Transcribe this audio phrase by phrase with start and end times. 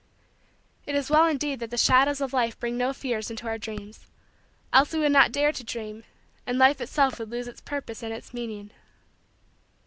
[0.87, 4.07] It is well indeed that the shadows of life bring no fears into our dreams
[4.73, 6.05] else we would not dare to dream
[6.47, 8.71] and life itself would lose its purpose and its meaning.